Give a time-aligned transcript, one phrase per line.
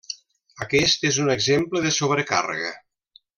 [0.65, 2.73] Aquest és un exemple de sobrecàrrega.